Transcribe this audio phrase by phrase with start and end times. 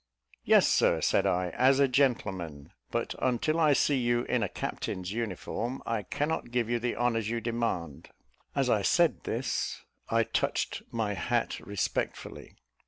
[0.43, 5.11] "Yes, Sir," said I, "as a gentleman; but until I see you in a captain's
[5.11, 8.09] uniform, I cannot give you the honours you demand:"
[8.55, 12.55] as I said this, I touched my hat respectfully.